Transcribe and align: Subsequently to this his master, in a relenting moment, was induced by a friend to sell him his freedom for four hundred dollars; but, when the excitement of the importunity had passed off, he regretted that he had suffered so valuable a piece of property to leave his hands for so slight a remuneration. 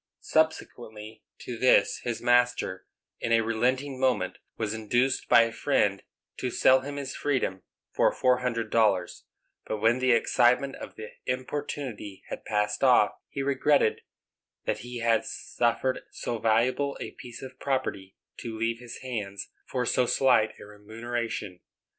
Subsequently 0.23 1.23
to 1.37 1.59
this 1.59 1.99
his 1.99 2.23
master, 2.23 2.87
in 3.19 3.31
a 3.31 3.41
relenting 3.41 3.99
moment, 3.99 4.39
was 4.57 4.73
induced 4.73 5.29
by 5.29 5.43
a 5.43 5.51
friend 5.51 6.01
to 6.37 6.49
sell 6.49 6.79
him 6.79 6.95
his 6.95 7.15
freedom 7.15 7.61
for 7.93 8.11
four 8.11 8.39
hundred 8.39 8.71
dollars; 8.71 9.25
but, 9.67 9.77
when 9.77 9.99
the 9.99 10.11
excitement 10.11 10.75
of 10.77 10.95
the 10.95 11.09
importunity 11.27 12.23
had 12.29 12.43
passed 12.45 12.83
off, 12.83 13.11
he 13.29 13.43
regretted 13.43 14.01
that 14.65 14.79
he 14.79 15.01
had 15.01 15.23
suffered 15.23 16.01
so 16.11 16.39
valuable 16.39 16.97
a 16.99 17.11
piece 17.11 17.43
of 17.43 17.59
property 17.59 18.15
to 18.37 18.57
leave 18.57 18.79
his 18.79 19.03
hands 19.03 19.49
for 19.67 19.85
so 19.85 20.07
slight 20.07 20.59
a 20.59 20.65
remuneration. 20.65 21.59